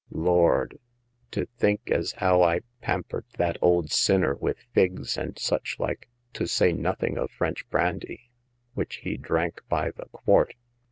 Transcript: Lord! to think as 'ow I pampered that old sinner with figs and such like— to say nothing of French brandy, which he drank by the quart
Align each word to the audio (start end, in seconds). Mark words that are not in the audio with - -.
Lord! 0.09 0.79
to 1.29 1.45
think 1.59 1.91
as 1.91 2.15
'ow 2.19 2.41
I 2.41 2.61
pampered 2.81 3.25
that 3.37 3.59
old 3.61 3.91
sinner 3.91 4.33
with 4.33 4.57
figs 4.73 5.15
and 5.15 5.37
such 5.37 5.75
like— 5.77 6.09
to 6.33 6.47
say 6.47 6.73
nothing 6.73 7.19
of 7.19 7.29
French 7.29 7.69
brandy, 7.69 8.31
which 8.73 8.95
he 9.03 9.15
drank 9.15 9.61
by 9.69 9.91
the 9.91 10.05
quart 10.11 10.55